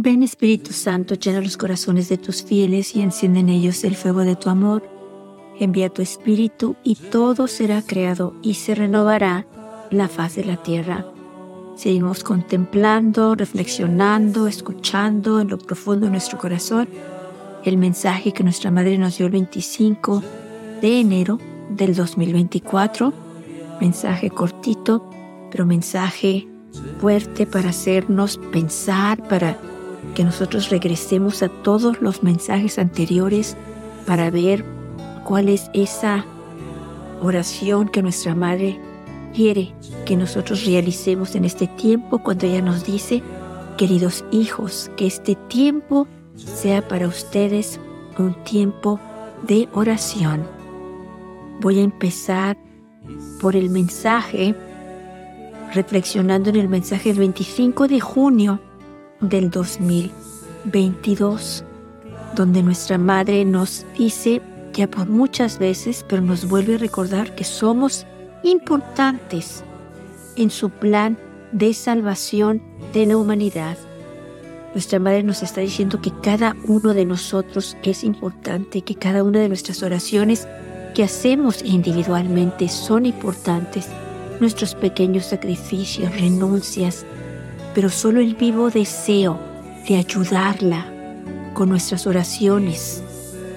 [0.00, 4.20] Ven Espíritu Santo, llena los corazones de tus fieles y enciende en ellos el fuego
[4.20, 4.88] de tu amor.
[5.58, 9.44] Envía tu Espíritu y todo será creado y se renovará
[9.90, 11.04] la faz de la tierra.
[11.74, 16.88] Seguimos contemplando, reflexionando, escuchando en lo profundo de nuestro corazón
[17.64, 20.22] el mensaje que nuestra Madre nos dio el 25
[20.80, 21.40] de enero
[21.70, 23.12] del 2024.
[23.80, 25.10] Mensaje cortito,
[25.50, 26.46] pero mensaje
[27.00, 29.58] fuerte para hacernos pensar, para
[30.18, 33.56] que nosotros regresemos a todos los mensajes anteriores
[34.04, 34.64] para ver
[35.22, 36.26] cuál es esa
[37.22, 38.80] oración que nuestra Madre
[39.32, 39.72] quiere
[40.06, 43.22] que nosotros realicemos en este tiempo cuando ella nos dice,
[43.76, 47.78] queridos hijos, que este tiempo sea para ustedes
[48.18, 48.98] un tiempo
[49.46, 50.42] de oración.
[51.60, 52.58] Voy a empezar
[53.40, 54.56] por el mensaje,
[55.72, 58.60] reflexionando en el mensaje del 25 de junio
[59.20, 61.64] del 2022,
[62.34, 67.44] donde nuestra Madre nos dice ya por muchas veces, pero nos vuelve a recordar que
[67.44, 68.06] somos
[68.42, 69.62] importantes
[70.36, 71.18] en su plan
[71.52, 73.76] de salvación de la humanidad.
[74.74, 79.40] Nuestra Madre nos está diciendo que cada uno de nosotros es importante, que cada una
[79.40, 80.46] de nuestras oraciones
[80.94, 83.88] que hacemos individualmente son importantes,
[84.40, 87.06] nuestros pequeños sacrificios, renuncias,
[87.78, 89.38] pero solo el vivo deseo
[89.88, 90.84] de ayudarla
[91.54, 93.04] con nuestras oraciones,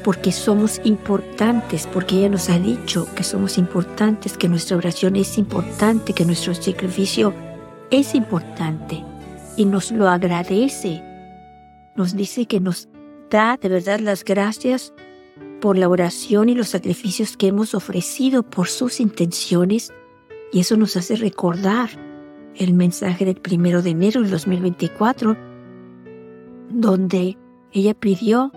[0.04, 5.40] porque somos importantes, porque ella nos ha dicho que somos importantes, que nuestra oración es
[5.40, 7.34] importante, que nuestro sacrificio
[7.90, 9.04] es importante
[9.58, 11.02] y nos lo agradece.
[11.96, 12.90] Nos dice que nos
[13.32, 14.94] da de verdad las gracias
[15.60, 19.92] por la oración y los sacrificios que hemos ofrecido por sus intenciones
[20.54, 22.11] y eso nos hace recordar
[22.56, 25.38] el mensaje del primero de enero del 2024,
[26.70, 27.38] donde
[27.72, 28.52] ella pidió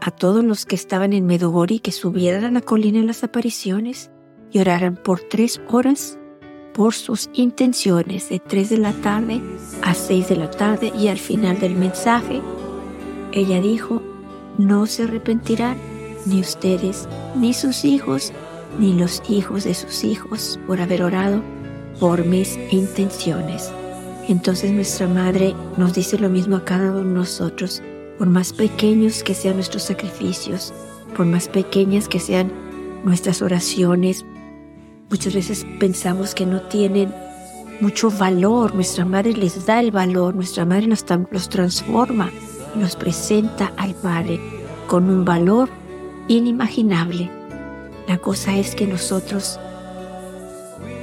[0.00, 4.10] a todos los que estaban en Medugori que subieran a la colina en las apariciones
[4.50, 6.18] y oraran por tres horas
[6.72, 9.40] por sus intenciones de tres de la tarde
[9.82, 12.40] a seis de la tarde y al final del mensaje
[13.32, 14.02] ella dijo,
[14.58, 15.76] no se arrepentirán
[16.26, 18.32] ni ustedes, ni sus hijos,
[18.78, 21.42] ni los hijos de sus hijos por haber orado
[22.00, 23.70] por mis intenciones.
[24.28, 27.82] Entonces nuestra Madre nos dice lo mismo a cada uno de nosotros,
[28.18, 30.72] por más pequeños que sean nuestros sacrificios,
[31.16, 32.50] por más pequeñas que sean
[33.04, 34.24] nuestras oraciones,
[35.10, 37.12] muchas veces pensamos que no tienen
[37.80, 42.30] mucho valor, nuestra Madre les da el valor, nuestra Madre nos, los transforma
[42.74, 44.40] nos presenta al Padre
[44.86, 45.68] con un valor
[46.28, 47.30] inimaginable.
[48.06, 49.58] La cosa es que nosotros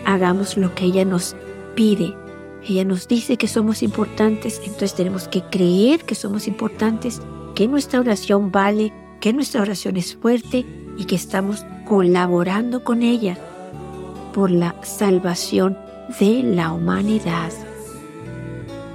[0.07, 1.35] hagamos lo que ella nos
[1.75, 2.15] pide.
[2.63, 7.21] Ella nos dice que somos importantes, entonces tenemos que creer que somos importantes,
[7.53, 10.65] que nuestra oración vale, que nuestra oración es fuerte
[10.97, 13.37] y que estamos colaborando con ella
[14.33, 15.77] por la salvación
[16.19, 17.51] de la humanidad.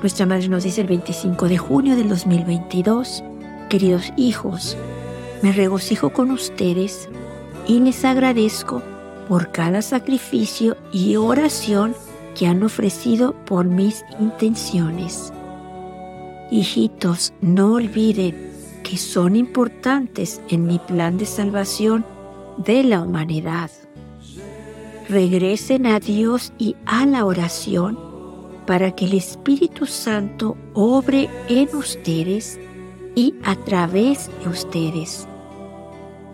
[0.01, 3.23] Nuestra madre nos dice el 25 de junio del 2022,
[3.69, 4.79] queridos hijos,
[5.43, 7.09] me regocijo con ustedes
[7.67, 8.83] y les agradezco
[9.29, 11.95] por cada sacrificio y oración
[12.35, 15.33] que han ofrecido por mis intenciones.
[16.51, 18.53] Hijitos, no olviden
[18.83, 22.05] que son importantes en mi plan de salvación
[22.59, 23.71] de la humanidad.
[25.09, 27.99] Regresen a Dios y a la oración
[28.67, 32.59] para que el Espíritu Santo obre en ustedes
[33.15, 35.27] y a través de ustedes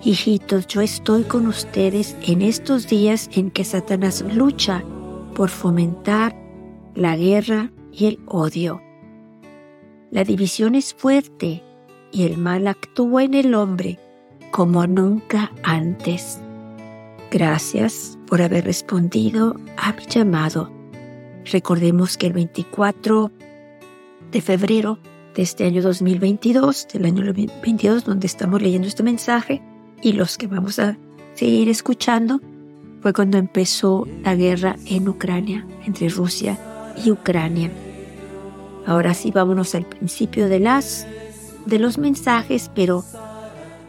[0.04, 4.84] Hijitos, yo estoy con ustedes en estos días en que Satanás lucha
[5.34, 6.36] por fomentar
[6.94, 8.80] la guerra y el odio.
[10.12, 11.64] La división es fuerte
[12.12, 13.98] y el mal actúa en el hombre
[14.52, 16.38] como nunca antes.
[17.32, 20.70] Gracias por haber respondido a mi llamado.
[21.44, 23.32] Recordemos que el 24
[24.30, 25.00] de febrero
[25.34, 29.60] de este año 2022, del año 2022, donde estamos leyendo este mensaje,
[30.02, 30.96] y los que vamos a
[31.34, 32.40] seguir escuchando
[33.00, 36.58] fue cuando empezó la guerra en Ucrania, entre Rusia
[37.04, 37.70] y Ucrania.
[38.86, 41.06] Ahora sí, vámonos al principio de las
[41.66, 43.04] de los mensajes, pero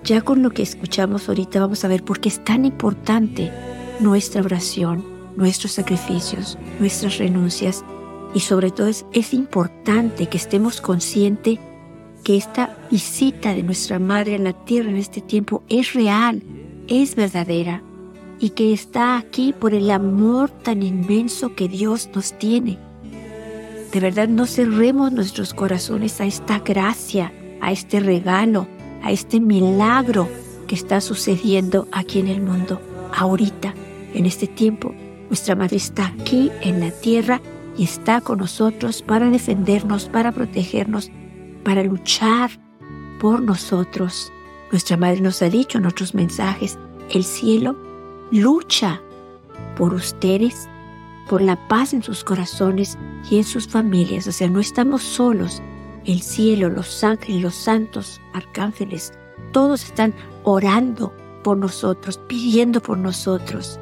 [0.04, 3.52] ya con lo que escuchamos ahorita vamos a ver por qué es tan importante
[4.00, 5.04] nuestra oración,
[5.36, 7.84] nuestros sacrificios, nuestras renuncias
[8.34, 11.60] y sobre todo es, importante que estemos conscientes
[12.24, 16.44] que esta visita de nuestra Madre a la tierra en este tiempo es real,
[16.88, 17.84] es verdadera
[18.40, 22.78] y que está aquí por el amor tan inmenso que Dios nos tiene.
[23.92, 28.68] de verdad no cerremos nuestros corazones a esta gracia, a este regalo,
[29.02, 30.30] a este milagro
[30.68, 32.80] que está sucediendo aquí en el mundo,
[33.16, 33.74] ahorita,
[34.14, 34.94] en este tiempo.
[35.28, 37.42] Nuestra Madre está aquí en la tierra
[37.78, 41.12] y está con nosotros para defendernos, para protegernos,
[41.70, 42.50] para luchar
[43.20, 44.34] por nosotros.
[44.72, 46.80] Nuestra Madre nos ha dicho en otros mensajes,
[47.12, 47.76] el cielo
[48.32, 49.00] lucha
[49.78, 50.68] por ustedes,
[51.30, 52.98] por la paz en sus corazones
[53.30, 54.26] y en sus familias.
[54.26, 55.62] O sea, no estamos solos.
[56.06, 59.14] El cielo, los ángeles, los santos, arcángeles,
[59.52, 61.14] todos están orando
[61.44, 63.80] por nosotros, pidiendo por nosotros.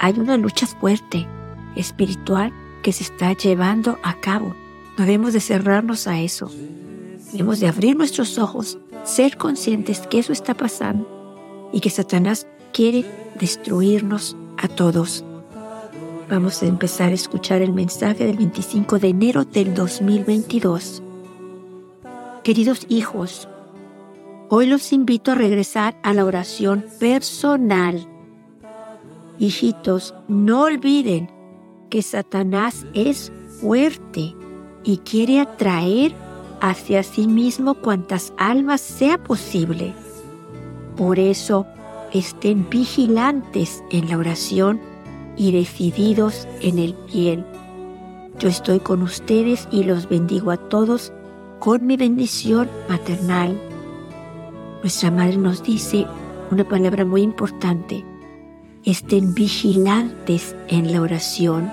[0.00, 1.28] Hay una lucha fuerte,
[1.76, 2.52] espiritual,
[2.82, 4.56] que se está llevando a cabo.
[4.98, 6.50] No debemos de cerrarnos a eso.
[7.32, 13.06] Debemos de abrir nuestros ojos, ser conscientes que eso está pasando y que Satanás quiere
[13.40, 15.24] destruirnos a todos.
[16.28, 21.02] Vamos a empezar a escuchar el mensaje del 25 de enero del 2022.
[22.44, 23.48] Queridos hijos,
[24.50, 28.06] hoy los invito a regresar a la oración personal.
[29.38, 31.30] Hijitos, no olviden
[31.88, 34.34] que Satanás es fuerte
[34.84, 36.14] y quiere atraer
[36.60, 39.94] hacia sí mismo cuantas almas sea posible.
[40.96, 41.66] Por eso,
[42.12, 44.80] estén vigilantes en la oración
[45.36, 47.44] y decididos en el bien.
[48.38, 51.12] Yo estoy con ustedes y los bendigo a todos
[51.58, 53.60] con mi bendición maternal.
[54.82, 56.06] Nuestra madre nos dice
[56.50, 58.04] una palabra muy importante.
[58.84, 61.70] Estén vigilantes en la oración,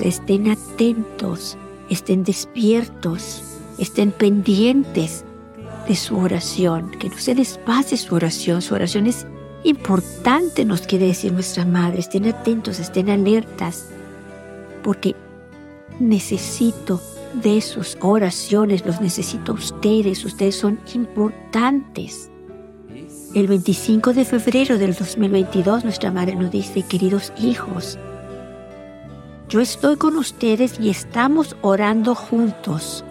[0.00, 1.56] estén atentos,
[1.90, 3.42] estén despiertos,
[3.78, 5.24] estén pendientes
[5.88, 8.62] de su oración, que no se despase su oración.
[8.62, 9.26] Su oración es
[9.64, 12.00] importante, nos quiere decir nuestra madre.
[12.00, 13.88] Estén atentos, estén alertas,
[14.82, 15.14] porque
[16.00, 17.00] necesito
[17.42, 22.30] de sus oraciones, los necesito ustedes, ustedes son importantes.
[23.34, 27.98] El 25 de febrero del 2022 nuestra madre nos dice, queridos hijos,
[29.48, 33.04] yo estoy con ustedes y estamos orando juntos.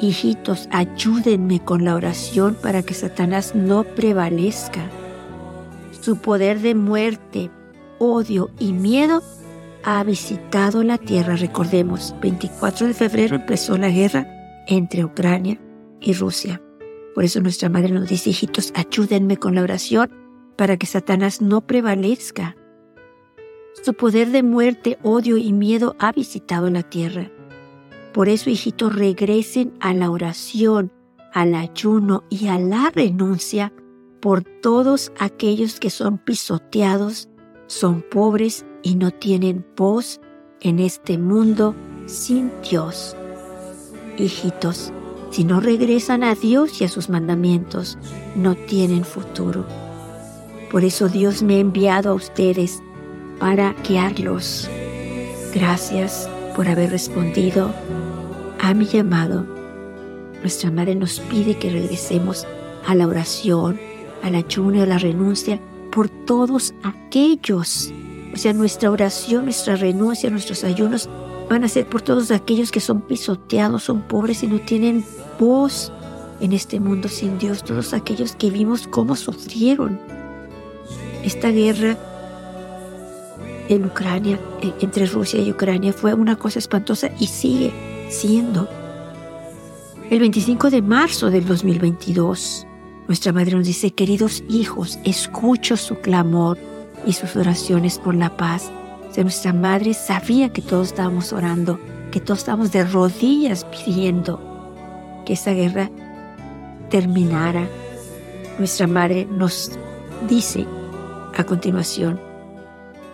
[0.00, 4.90] Hijitos, ayúdenme con la oración para que Satanás no prevalezca.
[6.00, 7.50] Su poder de muerte,
[7.98, 9.22] odio y miedo
[9.84, 11.36] ha visitado la tierra.
[11.36, 14.26] Recordemos, 24 de febrero empezó la guerra
[14.66, 15.60] entre Ucrania
[16.00, 16.60] y Rusia.
[17.14, 20.10] Por eso nuestra madre nos dice, hijitos, ayúdenme con la oración
[20.56, 22.56] para que Satanás no prevalezca.
[23.82, 27.30] Su poder de muerte, odio y miedo ha visitado la tierra.
[28.12, 30.92] Por eso, hijitos, regresen a la oración,
[31.32, 33.72] al ayuno y a la renuncia
[34.20, 37.28] por todos aquellos que son pisoteados,
[37.66, 40.20] son pobres y no tienen voz
[40.60, 41.74] en este mundo
[42.06, 43.16] sin Dios.
[44.16, 44.92] Hijitos,
[45.30, 47.98] si no regresan a Dios y a sus mandamientos,
[48.36, 49.66] no tienen futuro.
[50.70, 52.82] Por eso Dios me ha enviado a ustedes
[53.38, 54.68] para guiarlos.
[55.54, 57.72] Gracias por haber respondido
[58.60, 59.46] a mi llamado.
[60.40, 62.46] Nuestra Madre nos pide que regresemos
[62.86, 63.78] a la oración,
[64.22, 65.60] al ayuno, a la renuncia
[65.90, 67.92] por todos aquellos.
[68.32, 71.08] O sea, nuestra oración, nuestra renuncia, nuestros ayunos
[71.48, 75.04] van a ser por todos aquellos que son pisoteados, son pobres y no tienen
[75.38, 75.92] voz
[76.40, 80.00] en este mundo sin Dios, todos aquellos que vimos cómo sufrieron
[81.22, 81.96] esta guerra
[83.68, 84.38] en Ucrania,
[84.80, 87.72] entre Rusia y Ucrania, fue una cosa espantosa y sigue
[88.08, 88.68] siendo.
[90.10, 92.66] El 25 de marzo del 2022,
[93.08, 96.58] nuestra madre nos dice, queridos hijos, escucho su clamor
[97.06, 98.70] y sus oraciones por la paz.
[99.16, 101.78] O nuestra madre sabía que todos estábamos orando,
[102.10, 104.40] que todos estábamos de rodillas pidiendo
[105.24, 105.90] que esa guerra
[106.90, 107.68] terminara.
[108.58, 109.72] Nuestra madre nos
[110.28, 110.66] dice
[111.36, 112.20] a continuación,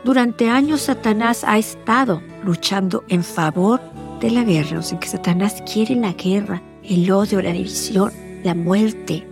[0.05, 3.81] durante años Satanás ha estado luchando en favor
[4.21, 8.55] de la guerra, o sea que Satanás quiere la guerra, el odio, la división, la
[8.55, 9.27] muerte.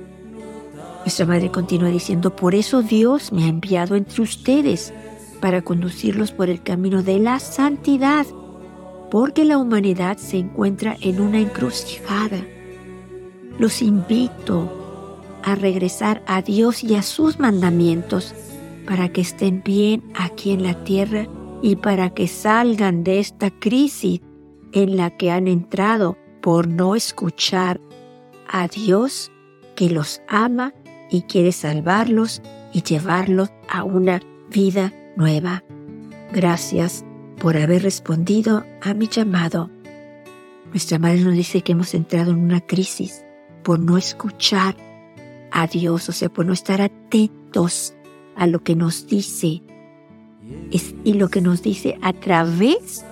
[1.00, 4.92] Nuestra madre continúa diciendo, por eso Dios me ha enviado entre ustedes
[5.40, 8.26] para conducirlos por el camino de la santidad,
[9.10, 12.44] porque la humanidad se encuentra en una encrucijada.
[13.58, 14.70] Los invito
[15.42, 18.34] a regresar a Dios y a sus mandamientos
[18.88, 21.26] para que estén bien aquí en la tierra
[21.60, 24.22] y para que salgan de esta crisis
[24.72, 27.82] en la que han entrado por no escuchar
[28.48, 29.30] a Dios
[29.76, 30.72] que los ama
[31.10, 32.40] y quiere salvarlos
[32.72, 35.62] y llevarlos a una vida nueva.
[36.32, 37.04] Gracias
[37.38, 39.68] por haber respondido a mi llamado.
[40.70, 43.22] Nuestra madre nos dice que hemos entrado en una crisis
[43.64, 44.76] por no escuchar
[45.50, 47.92] a Dios, o sea, por no estar atentos
[48.38, 49.62] a lo que nos dice
[51.04, 53.04] y lo que nos dice a través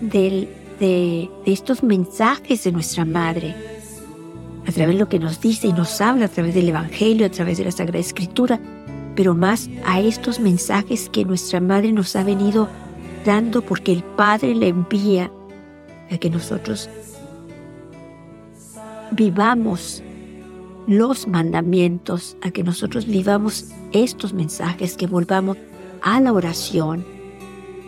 [0.00, 3.54] de, de estos mensajes de nuestra madre,
[4.66, 7.30] a través de lo que nos dice y nos habla, a través del Evangelio, a
[7.30, 8.60] través de la Sagrada Escritura,
[9.14, 12.68] pero más a estos mensajes que nuestra madre nos ha venido
[13.24, 15.30] dando porque el Padre le envía
[16.10, 16.90] a que nosotros
[19.12, 20.02] vivamos
[20.86, 25.56] los mandamientos, a que nosotros vivamos estos mensajes, que volvamos
[26.02, 27.04] a la oración,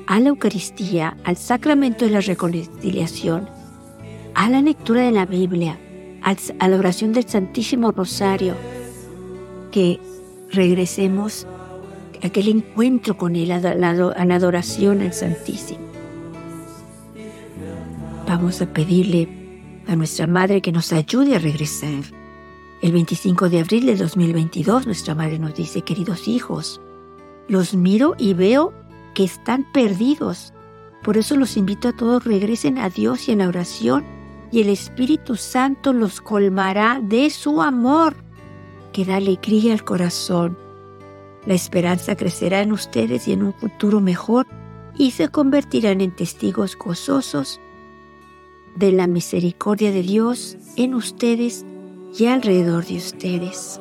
[0.07, 3.49] a la Eucaristía, al sacramento de la reconciliación,
[4.35, 5.79] a la lectura de la Biblia,
[6.23, 8.55] a la oración del Santísimo Rosario,
[9.71, 10.01] que
[10.51, 11.47] regresemos
[12.23, 13.91] a aquel encuentro con Él, a la,
[14.35, 15.81] adoración al Santísimo.
[18.27, 19.29] Vamos a pedirle
[19.87, 22.24] a nuestra Madre que nos ayude a regresar.
[22.85, 26.83] El 25 de abril de 2022 nuestra Madre nos dice, queridos hijos,
[27.49, 28.75] los miro y veo
[29.15, 30.53] que están perdidos.
[31.03, 34.05] Por eso los invito a todos regresen a Dios y en la oración
[34.53, 38.17] y el Espíritu Santo los colmará de su amor
[38.93, 40.59] que da alegría al corazón.
[41.47, 44.47] La esperanza crecerá en ustedes y en un futuro mejor
[44.95, 47.63] y se convertirán en testigos gozosos
[48.77, 51.65] de la misericordia de Dios en ustedes
[52.19, 53.81] y alrededor de ustedes.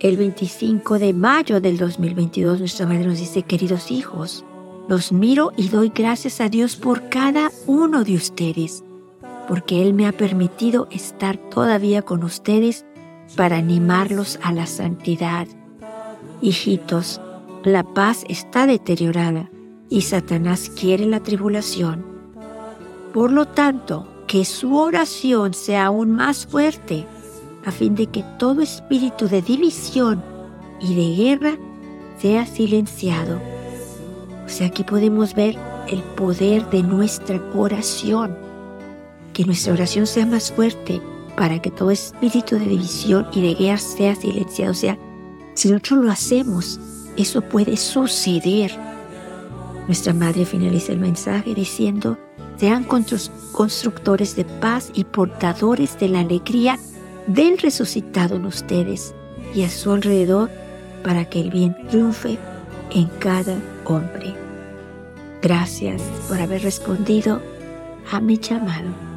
[0.00, 4.44] El 25 de mayo del 2022 nuestra madre nos dice, queridos hijos,
[4.88, 8.82] los miro y doy gracias a Dios por cada uno de ustedes
[9.46, 12.84] porque Él me ha permitido estar todavía con ustedes
[13.36, 15.46] para animarlos a la santidad.
[16.40, 17.20] Hijitos,
[17.64, 19.50] la paz está deteriorada
[19.88, 22.04] y Satanás quiere la tribulación.
[23.12, 27.04] Por lo tanto, que su oración sea aún más fuerte,
[27.66, 30.24] a fin de que todo espíritu de división
[30.80, 31.58] y de guerra
[32.18, 33.38] sea silenciado.
[34.46, 38.34] O sea, aquí podemos ver el poder de nuestra oración
[39.34, 41.02] que nuestra oración sea más fuerte
[41.36, 44.72] para que todo espíritu de división y de guerra sea silenciado.
[44.72, 44.98] O sea,
[45.52, 46.80] si nosotros lo hacemos,
[47.18, 48.72] eso puede suceder.
[49.88, 52.16] Nuestra madre finaliza el mensaje diciendo,
[52.62, 56.78] sean constructores de paz y portadores de la alegría
[57.26, 59.16] del resucitado en ustedes
[59.52, 60.48] y a su alrededor
[61.02, 62.38] para que el bien triunfe
[62.92, 64.36] en cada hombre.
[65.42, 67.42] Gracias por haber respondido
[68.12, 69.11] a mi llamado.